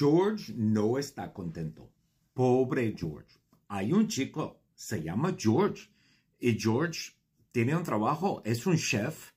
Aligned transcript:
George 0.00 0.54
no 0.56 0.96
está 0.96 1.30
contento. 1.30 1.92
Pobre 2.32 2.94
George. 2.96 3.38
Hay 3.68 3.92
un 3.92 4.08
chico, 4.08 4.62
se 4.74 5.02
llama 5.02 5.36
George. 5.38 5.90
Y 6.38 6.58
George 6.58 7.12
tiene 7.52 7.76
un 7.76 7.82
trabajo, 7.82 8.40
es 8.46 8.66
un 8.66 8.78
chef 8.78 9.32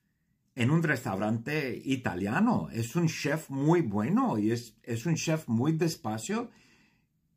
en 0.56 0.72
un 0.72 0.82
restaurante 0.82 1.82
italiano. 1.84 2.70
Es 2.72 2.96
un 2.96 3.10
chef 3.10 3.50
muy 3.50 3.82
bueno 3.82 4.38
y 4.38 4.52
es, 4.52 4.78
es 4.84 5.06
un 5.06 5.16
chef 5.16 5.50
muy 5.50 5.74
despacio. 5.74 6.50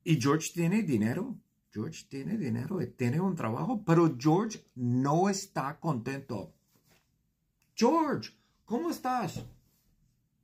Y 0.04 0.20
George 0.20 0.52
tiene 0.54 0.84
dinero. 0.84 1.36
George 1.72 2.06
tiene 2.08 2.38
dinero 2.38 2.80
y 2.80 2.86
tiene 2.86 3.20
un 3.20 3.34
trabajo, 3.34 3.82
pero 3.84 4.16
George 4.16 4.64
no 4.76 5.28
está 5.28 5.80
contento. 5.80 6.54
George, 7.74 8.30
¿cómo 8.64 8.90
estás? 8.90 9.44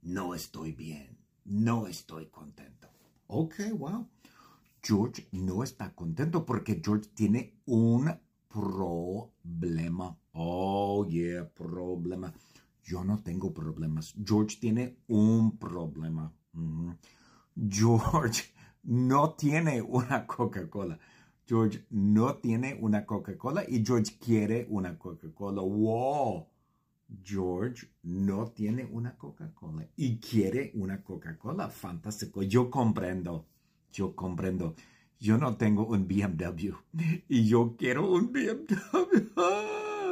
No 0.02 0.34
estoy 0.34 0.72
bien. 0.72 1.21
No 1.44 1.86
estoy 1.86 2.26
contento. 2.26 2.88
Ok, 3.26 3.54
wow. 3.78 4.08
George 4.82 5.28
no 5.32 5.62
está 5.62 5.94
contento 5.94 6.44
porque 6.44 6.80
George 6.84 7.10
tiene 7.14 7.60
un 7.66 8.10
problema. 8.48 10.18
Oh, 10.32 11.06
yeah, 11.08 11.48
problema. 11.48 12.32
Yo 12.84 13.04
no 13.04 13.22
tengo 13.22 13.52
problemas. 13.52 14.14
George 14.24 14.58
tiene 14.60 14.98
un 15.08 15.56
problema. 15.58 16.32
George 17.54 18.52
no 18.82 19.34
tiene 19.34 19.80
una 19.82 20.26
Coca-Cola. 20.26 20.98
George 21.46 21.86
no 21.90 22.36
tiene 22.36 22.78
una 22.80 23.04
Coca-Cola 23.06 23.64
y 23.68 23.84
George 23.84 24.18
quiere 24.18 24.66
una 24.68 24.98
Coca-Cola. 24.98 25.62
Wow. 25.62 26.48
George 27.24 27.88
no 28.02 28.48
tiene 28.48 28.84
una 28.84 29.16
Coca-Cola 29.16 29.88
y 29.96 30.18
quiere 30.18 30.70
una 30.74 31.02
Coca-Cola. 31.02 31.68
Fantástico. 31.68 32.42
Yo 32.42 32.70
comprendo. 32.70 33.46
Yo 33.92 34.14
comprendo. 34.14 34.74
Yo 35.18 35.38
no 35.38 35.56
tengo 35.56 35.86
un 35.86 36.08
BMW 36.08 36.74
y 37.28 37.46
yo 37.46 37.76
quiero 37.76 38.10
un 38.10 38.32
BMW. 38.32 38.74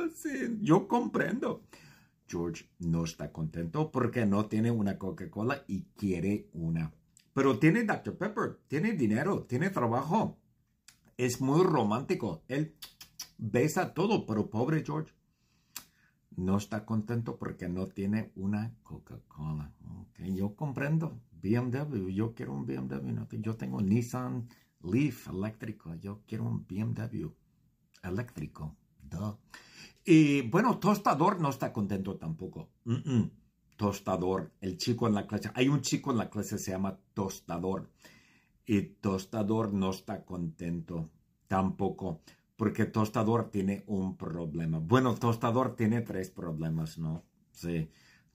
sí, 0.15 0.59
yo 0.61 0.87
comprendo. 0.87 1.63
George 2.29 2.69
no 2.79 3.05
está 3.05 3.33
contento 3.33 3.91
porque 3.91 4.25
no 4.25 4.47
tiene 4.47 4.71
una 4.71 4.99
Coca-Cola 4.99 5.65
y 5.67 5.83
quiere 5.97 6.49
una. 6.53 6.93
Pero 7.33 7.59
tiene 7.59 7.85
Dr. 7.85 8.17
Pepper, 8.17 8.61
tiene 8.69 8.93
dinero, 8.93 9.45
tiene 9.45 9.71
trabajo. 9.71 10.39
Es 11.17 11.41
muy 11.41 11.65
romántico. 11.65 12.45
Él 12.47 12.77
besa 13.37 13.95
todo, 13.95 14.27
pero 14.27 14.49
pobre 14.49 14.85
George 14.85 15.13
no 16.37 16.57
está 16.57 16.85
contento 16.85 17.37
porque 17.39 17.69
no 17.69 17.87
tiene 17.87 18.33
una 18.37 18.75
Coca-Cola. 18.83 19.73
Okay, 20.03 20.35
yo 20.35 20.55
comprendo. 20.55 21.21
BMW, 21.43 22.09
yo 22.11 22.35
quiero 22.35 22.53
un 22.53 22.67
BMW. 22.67 23.25
yo 23.41 23.57
tengo 23.57 23.81
Nissan 23.81 24.49
Leaf 24.83 25.29
eléctrico. 25.29 25.95
Yo 25.97 26.23
quiero 26.27 26.45
un 26.45 26.67
BMW 26.67 27.29
eléctrico. 28.03 28.77
Y 30.05 30.43
bueno, 30.43 30.79
Tostador 30.79 31.41
no 31.41 31.51
está 31.51 31.73
contento 31.73 32.17
tampoco. 32.17 32.71
Tostador, 33.77 34.53
el 34.61 34.77
chico 34.77 35.09
en 35.09 35.15
la 35.15 35.27
clase. 35.27 35.51
Hay 35.55 35.69
un 35.69 35.81
chico 35.81 36.11
en 36.11 36.19
la 36.19 36.31
clase 36.31 36.57
que 36.57 36.63
se 36.63 36.71
llama 36.71 36.99
Tostador. 37.15 37.91
Y 38.67 38.83
Tostador 38.83 39.73
no 39.73 39.91
está 39.91 40.25
contento 40.25 41.11
tampoco 41.49 42.21
porque 42.61 42.85
Tostador 42.85 43.51
tiene 43.51 43.85
un 43.87 44.19
problema. 44.19 44.81
Bueno, 44.81 45.15
Tostador 45.15 45.77
tiene 45.77 46.03
tres 46.03 46.29
problemas, 46.29 46.99
¿no? 46.99 47.25
Sí. 47.53 47.89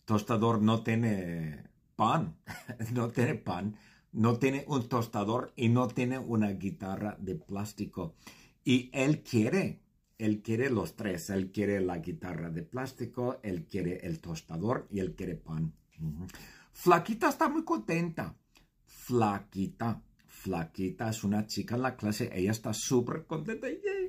Tostador 0.03 0.63
no 0.63 0.81
tiene 0.81 1.69
pan, 1.95 2.35
no 2.91 3.09
tiene 3.09 3.35
pan, 3.35 3.75
no 4.13 4.39
tiene 4.39 4.65
un 4.67 4.89
tostador 4.89 5.53
y 5.55 5.69
no 5.69 5.87
tiene 5.89 6.17
una 6.17 6.49
guitarra 6.53 7.15
de 7.19 7.35
plástico. 7.35 8.15
Y 8.63 8.89
él 8.93 9.21
quiere, 9.21 9.83
él 10.17 10.41
quiere 10.41 10.71
los 10.71 10.95
tres. 10.95 11.29
Él 11.29 11.51
quiere 11.51 11.79
la 11.79 11.99
guitarra 11.99 12.49
de 12.49 12.63
plástico, 12.63 13.39
él 13.43 13.67
quiere 13.67 14.07
el 14.07 14.21
tostador 14.21 14.87
y 14.89 15.01
él 15.01 15.13
quiere 15.13 15.35
pan. 15.35 15.71
Flaquita 16.71 17.29
está 17.29 17.47
muy 17.47 17.63
contenta. 17.63 18.35
Flaquita. 18.87 20.01
Flaquita 20.25 21.09
es 21.09 21.23
una 21.23 21.45
chica 21.45 21.75
en 21.75 21.81
la 21.83 21.95
clase. 21.95 22.31
Ella 22.33 22.51
está 22.51 22.73
súper 22.73 23.27
contenta. 23.27 23.67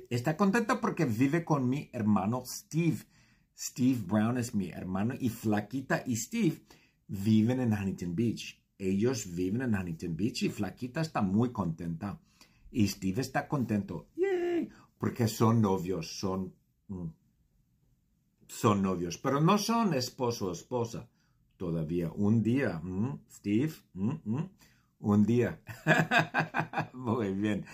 Está 0.09 0.37
contenta 0.37 0.79
porque 0.79 1.05
vive 1.05 1.43
con 1.43 1.67
mi 1.67 1.89
hermano 1.91 2.43
Steve. 2.45 2.99
Steve 3.57 3.99
Brown 4.05 4.37
es 4.37 4.53
mi 4.53 4.69
hermano 4.69 5.15
y 5.19 5.29
Flaquita 5.29 6.03
y 6.05 6.15
Steve 6.15 6.61
viven 7.07 7.59
en 7.59 7.73
Huntington 7.73 8.15
Beach. 8.15 8.61
Ellos 8.77 9.33
viven 9.33 9.63
en 9.63 9.75
Huntington 9.75 10.15
Beach 10.15 10.43
y 10.43 10.49
Flaquita 10.49 11.01
está 11.01 11.21
muy 11.21 11.51
contenta. 11.51 12.19
Y 12.71 12.87
Steve 12.87 13.21
está 13.21 13.47
contento. 13.47 14.07
Yay, 14.15 14.69
porque 14.97 15.27
son 15.27 15.61
novios, 15.61 16.19
son... 16.19 16.53
Mm, 16.87 17.07
son 18.47 18.81
novios, 18.81 19.17
pero 19.17 19.41
no 19.41 19.57
son 19.57 19.93
esposo 19.93 20.47
o 20.47 20.51
esposa 20.53 21.09
todavía. 21.57 22.09
Un 22.13 22.41
día, 22.41 22.79
mm, 22.81 23.19
Steve, 23.29 23.73
mm, 23.93 24.39
un 24.99 25.25
día. 25.25 25.59
muy 26.93 27.33
bien. 27.33 27.65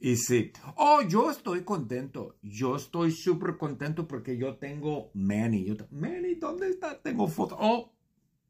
Y 0.00 0.16
sí, 0.16 0.52
oh, 0.76 1.02
yo 1.02 1.30
estoy 1.30 1.64
contento. 1.64 2.36
Yo 2.42 2.76
estoy 2.76 3.10
súper 3.10 3.56
contento 3.56 4.06
porque 4.06 4.36
yo 4.36 4.56
tengo 4.56 5.10
Manny. 5.14 5.64
Yo 5.64 5.74
Manny, 5.90 6.36
¿dónde 6.36 6.68
está? 6.68 7.00
Tengo 7.02 7.26
foto. 7.26 7.56
Oh, 7.58 7.92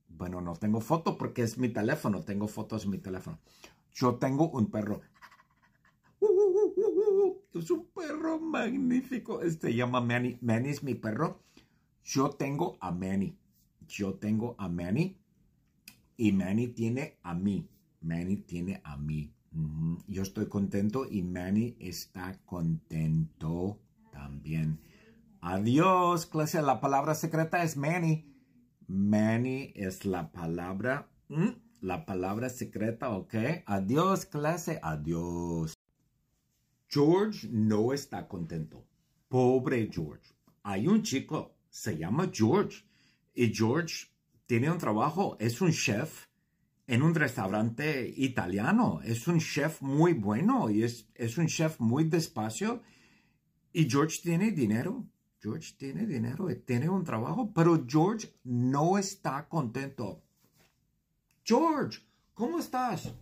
bueno, 0.08 0.42
no 0.42 0.54
tengo 0.56 0.80
foto 0.80 1.16
porque 1.16 1.42
es 1.42 1.56
mi 1.56 1.70
teléfono. 1.70 2.22
Tengo 2.22 2.48
fotos 2.48 2.84
en 2.84 2.90
mi 2.90 2.98
teléfono. 2.98 3.38
Yo 3.92 4.16
tengo 4.16 4.50
un 4.50 4.70
perro. 4.70 5.00
es 7.54 7.70
un 7.70 7.86
perro 7.86 8.38
magnífico. 8.38 9.40
Este 9.40 9.74
llama 9.74 10.02
Manny. 10.02 10.38
Manny 10.42 10.68
es 10.68 10.82
mi 10.82 10.94
perro. 10.94 11.40
Yo 12.04 12.30
tengo 12.30 12.76
a 12.80 12.90
Manny. 12.90 13.38
Yo 13.86 14.14
tengo 14.14 14.54
a 14.58 14.68
Manny. 14.68 15.16
Y 16.18 16.32
Manny 16.32 16.68
tiene 16.68 17.16
a 17.22 17.32
mí. 17.32 17.66
Manny 18.02 18.36
tiene 18.36 18.82
a 18.84 18.98
mí. 18.98 19.32
Yo 20.06 20.22
estoy 20.22 20.46
contento 20.48 21.06
y 21.08 21.22
Manny 21.22 21.76
está 21.78 22.38
contento 22.44 23.78
también. 24.12 24.80
Adiós, 25.40 26.26
clase. 26.26 26.62
La 26.62 26.80
palabra 26.80 27.14
secreta 27.14 27.62
es 27.62 27.76
Manny. 27.76 28.26
Manny 28.86 29.72
es 29.74 30.04
la 30.04 30.32
palabra, 30.32 31.08
la 31.80 32.06
palabra 32.06 32.48
secreta, 32.48 33.10
¿ok? 33.10 33.34
Adiós, 33.66 34.26
clase. 34.26 34.80
Adiós. 34.82 35.74
George 36.88 37.48
no 37.50 37.92
está 37.92 38.26
contento. 38.26 38.86
Pobre 39.28 39.90
George. 39.92 40.34
Hay 40.62 40.88
un 40.88 41.02
chico, 41.02 41.54
se 41.68 41.98
llama 41.98 42.30
George. 42.32 42.84
Y 43.34 43.52
George 43.54 44.06
tiene 44.46 44.70
un 44.70 44.78
trabajo, 44.78 45.36
es 45.38 45.60
un 45.60 45.70
chef 45.70 46.27
en 46.88 47.02
un 47.02 47.14
restaurante 47.14 48.12
italiano. 48.16 49.00
Es 49.04 49.28
un 49.28 49.38
chef 49.38 49.82
muy 49.82 50.14
bueno 50.14 50.70
y 50.70 50.82
es, 50.82 51.06
es 51.14 51.36
un 51.38 51.46
chef 51.46 51.78
muy 51.78 52.04
despacio. 52.04 52.82
Y 53.72 53.88
George 53.88 54.20
tiene 54.22 54.50
dinero. 54.50 55.06
George 55.40 55.74
tiene 55.76 56.06
dinero 56.06 56.50
y 56.50 56.56
tiene 56.56 56.88
un 56.88 57.04
trabajo, 57.04 57.52
pero 57.54 57.84
George 57.86 58.34
no 58.42 58.98
está 58.98 59.48
contento. 59.48 60.22
George, 61.44 62.00
¿cómo 62.34 62.58
estás? 62.58 63.14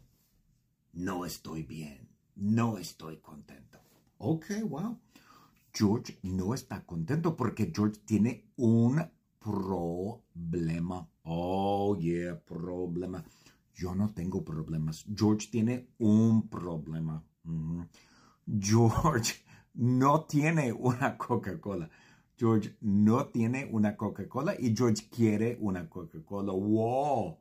No 0.95 1.27
estoy 1.27 1.65
bien. 1.65 2.09
No 2.37 2.79
estoy 2.79 3.19
contento. 3.19 3.81
Ok, 4.19 4.47
wow. 4.69 4.99
George 5.73 6.19
no 6.23 6.55
está 6.55 6.87
contento 6.87 7.37
porque 7.37 7.71
George 7.75 8.01
tiene 8.07 8.47
un 8.57 9.05
problema. 9.41 11.07
Oh, 11.25 11.97
yeah, 11.99 12.39
problema. 12.39 13.23
Yo 13.77 13.95
no 13.95 14.11
tengo 14.15 14.43
problemas. 14.43 15.05
George 15.15 15.49
tiene 15.51 15.91
un 15.99 16.49
problema. 16.49 17.23
George 18.47 19.35
no 19.75 20.25
tiene 20.25 20.73
una 20.73 21.19
Coca-Cola. 21.19 21.91
George 22.39 22.77
no 22.81 23.27
tiene 23.27 23.69
una 23.71 23.95
Coca-Cola 23.95 24.55
y 24.59 24.75
George 24.75 25.09
quiere 25.11 25.59
una 25.61 25.89
Coca-Cola. 25.91 26.53
¡Wow! 26.53 27.39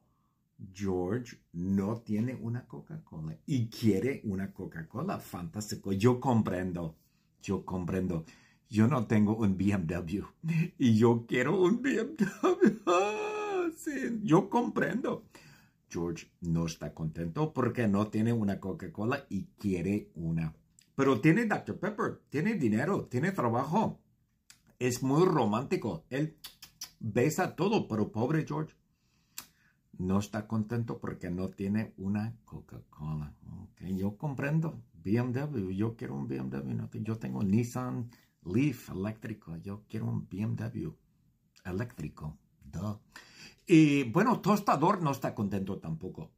George 0.73 1.37
no 1.53 2.01
tiene 2.01 2.35
una 2.35 2.67
Coca-Cola 2.67 3.37
y 3.45 3.67
quiere 3.67 4.19
una 4.25 4.51
Coca-Cola. 4.51 5.19
Fantástico. 5.19 5.93
Yo 5.93 6.19
comprendo. 6.19 6.97
Yo 7.41 7.63
comprendo. 7.63 8.25
Yo 8.69 8.89
no 8.89 9.07
tengo 9.07 9.37
un 9.37 9.57
BMW 9.57 10.25
y 10.77 10.97
yo 10.97 11.25
quiero 11.25 11.61
un 11.61 11.81
BMW. 11.81 12.75
yo 14.23 14.49
comprendo. 14.49 15.23
George 15.95 16.29
no 16.41 16.65
está 16.65 16.93
contento 16.93 17.53
porque 17.53 17.87
no 17.87 18.07
tiene 18.07 18.33
una 18.33 18.59
Coca-Cola 18.59 19.25
y 19.29 19.45
quiere 19.57 20.11
una. 20.15 20.53
Pero 20.93 21.21
tiene 21.21 21.45
Dr. 21.45 21.79
Pepper, 21.79 22.21
tiene 22.29 22.55
dinero, 22.55 23.05
tiene 23.05 23.31
trabajo. 23.31 24.01
Es 24.77 25.01
muy 25.01 25.25
romántico. 25.25 26.05
Él 26.09 26.37
besa 26.99 27.55
todo, 27.55 27.87
pero 27.87 28.11
pobre 28.11 28.45
George 28.45 28.75
no 29.97 30.19
está 30.19 30.47
contento 30.47 30.99
porque 30.99 31.29
no 31.29 31.49
tiene 31.49 31.93
una 31.95 32.35
Coca-Cola. 32.43 33.33
Okay, 33.71 33.95
yo 33.95 34.17
comprendo. 34.17 34.83
BMW, 35.01 35.71
yo 35.71 35.95
quiero 35.95 36.15
un 36.15 36.27
BMW. 36.27 36.99
Yo 37.03 37.17
tengo 37.17 37.41
Nissan 37.41 38.09
Leaf 38.43 38.89
eléctrico. 38.89 39.55
Yo 39.57 39.85
quiero 39.87 40.07
un 40.07 40.27
BMW 40.27 40.89
eléctrico. 41.63 42.37
Y 43.67 44.03
bueno, 44.03 44.41
Tostador 44.41 45.01
no 45.01 45.11
está 45.11 45.33
contento 45.33 45.77
tampoco. 45.79 46.31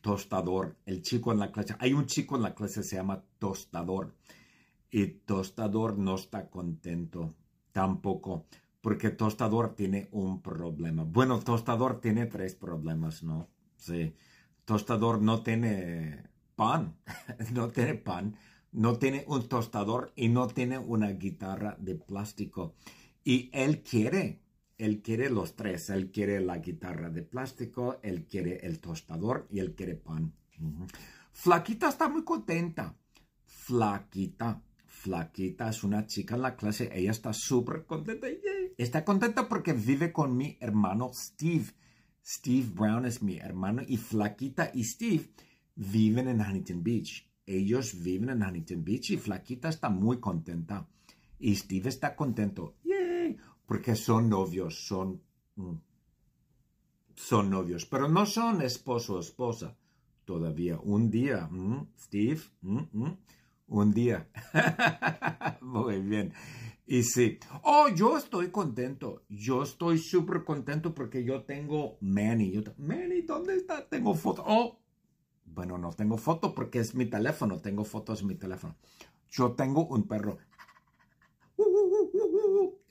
Tostador, 0.00 0.76
el 0.86 1.02
chico 1.02 1.32
en 1.32 1.38
la 1.38 1.50
clase. 1.50 1.74
Hay 1.78 1.92
un 1.92 2.06
chico 2.06 2.36
en 2.36 2.42
la 2.42 2.54
clase 2.54 2.82
se 2.82 2.96
llama 2.96 3.24
Tostador. 3.38 4.14
Y 4.90 5.06
Tostador 5.06 5.98
no 5.98 6.14
está 6.14 6.48
contento 6.48 7.34
tampoco 7.72 8.46
porque 8.80 9.10
Tostador 9.10 9.74
tiene 9.74 10.08
un 10.12 10.40
problema. 10.40 11.04
Bueno, 11.04 11.40
Tostador 11.40 12.00
tiene 12.00 12.26
tres 12.26 12.54
problemas, 12.54 13.22
¿no? 13.22 13.48
Sí. 13.76 14.14
Tostador 14.64 15.22
no 15.22 15.42
tiene 15.42 16.24
pan, 16.54 16.96
no 17.54 17.68
tiene 17.70 17.94
pan, 17.94 18.36
no 18.72 18.98
tiene 18.98 19.24
un 19.28 19.48
tostador 19.48 20.12
y 20.14 20.28
no 20.28 20.48
tiene 20.48 20.76
una 20.78 21.10
guitarra 21.10 21.76
de 21.78 21.94
plástico. 21.94 22.74
Y 23.24 23.50
él 23.52 23.82
quiere, 23.82 24.42
él 24.78 25.02
quiere 25.02 25.28
los 25.28 25.54
tres. 25.56 25.90
Él 25.90 26.10
quiere 26.10 26.40
la 26.40 26.58
guitarra 26.58 27.10
de 27.10 27.22
plástico, 27.22 27.98
él 28.02 28.26
quiere 28.26 28.66
el 28.66 28.80
tostador 28.80 29.46
y 29.50 29.58
él 29.58 29.74
quiere 29.74 29.96
pan. 29.96 30.32
Flaquita 31.32 31.88
está 31.88 32.08
muy 32.08 32.24
contenta. 32.24 32.96
Flaquita 33.44 34.62
Flaquita 34.98 35.68
es 35.68 35.84
una 35.84 36.06
chica 36.06 36.34
en 36.34 36.42
la 36.42 36.56
clase. 36.56 36.90
Ella 36.92 37.12
está 37.12 37.32
súper 37.32 37.86
contenta. 37.86 38.26
Está 38.76 39.04
contenta 39.04 39.48
porque 39.48 39.72
vive 39.72 40.12
con 40.12 40.36
mi 40.36 40.56
hermano 40.60 41.10
Steve. 41.14 41.66
Steve 42.26 42.68
Brown 42.74 43.06
es 43.06 43.22
mi 43.22 43.38
hermano 43.38 43.82
y 43.86 43.96
Flaquita 43.96 44.70
y 44.74 44.84
Steve 44.84 45.30
viven 45.76 46.26
en 46.28 46.40
Huntington 46.40 46.82
Beach. 46.82 47.30
Ellos 47.46 48.02
viven 48.02 48.30
en 48.30 48.42
Huntington 48.42 48.84
Beach 48.84 49.10
y 49.10 49.16
Flaquita 49.16 49.68
está 49.68 49.88
muy 49.88 50.18
contenta. 50.18 50.88
Y 51.38 51.54
Steve 51.54 51.88
está 51.88 52.16
contento. 52.16 52.74
Porque 53.68 53.94
son 53.94 54.30
novios, 54.30 54.86
son... 54.86 55.20
Mm, 55.56 55.76
son 57.14 57.50
novios, 57.50 57.84
pero 57.84 58.08
no 58.08 58.24
son 58.24 58.62
esposo 58.62 59.16
o 59.16 59.20
esposa 59.20 59.76
todavía. 60.24 60.78
Un 60.82 61.10
día, 61.10 61.48
mm, 61.50 61.88
Steve, 61.98 62.40
mm, 62.62 63.10
un 63.68 63.92
día. 63.92 64.28
Muy 65.60 66.00
bien. 66.00 66.32
Y 66.86 67.02
sí. 67.02 67.38
Oh, 67.64 67.88
yo 67.94 68.16
estoy 68.16 68.50
contento. 68.50 69.24
Yo 69.28 69.62
estoy 69.62 69.98
súper 69.98 70.44
contento 70.44 70.94
porque 70.94 71.22
yo 71.22 71.42
tengo 71.42 71.98
Manny. 72.00 72.64
Manny, 72.78 73.22
¿dónde 73.22 73.56
está? 73.56 73.86
Tengo 73.86 74.14
foto. 74.14 74.42
Oh, 74.46 74.78
bueno, 75.44 75.76
no 75.76 75.90
tengo 75.92 76.16
foto 76.16 76.54
porque 76.54 76.78
es 76.78 76.94
mi 76.94 77.04
teléfono. 77.04 77.60
Tengo 77.60 77.84
fotos 77.84 78.22
en 78.22 78.28
mi 78.28 78.36
teléfono. 78.36 78.76
Yo 79.28 79.52
tengo 79.52 79.86
un 79.88 80.08
perro. 80.08 80.38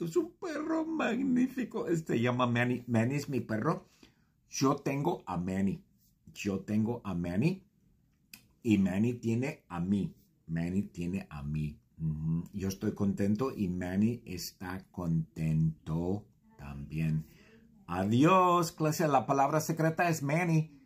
Es 0.05 0.15
un 0.15 0.31
perro 0.39 0.85
magnífico. 0.85 1.87
Este 1.87 2.19
llama 2.19 2.47
Manny. 2.47 2.83
Manny 2.87 3.15
es 3.15 3.29
mi 3.29 3.39
perro. 3.39 3.87
Yo 4.49 4.75
tengo 4.75 5.23
a 5.25 5.37
Manny. 5.37 5.83
Yo 6.33 6.59
tengo 6.59 7.01
a 7.03 7.13
Manny. 7.13 7.63
Y 8.63 8.77
Manny 8.77 9.13
tiene 9.13 9.63
a 9.67 9.79
mí. 9.79 10.13
Manny 10.47 10.83
tiene 10.83 11.27
a 11.29 11.43
mí. 11.43 11.79
Yo 12.53 12.67
estoy 12.67 12.93
contento 12.93 13.51
y 13.55 13.67
Manny 13.67 14.21
está 14.25 14.85
contento 14.91 16.25
también. 16.57 17.25
Adiós, 17.87 18.71
clase. 18.71 19.07
La 19.07 19.25
palabra 19.25 19.61
secreta 19.61 20.09
es 20.09 20.21
Manny. 20.21 20.77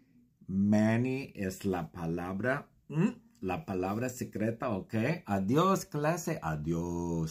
Manny 0.47 1.31
es 1.35 1.65
la 1.65 1.91
palabra, 1.91 2.69
la 3.39 3.65
palabra 3.65 4.09
secreta, 4.09 4.69
¿ok? 4.69 4.93
Adiós, 5.25 5.85
clase. 5.85 6.39
Adiós. 6.41 7.29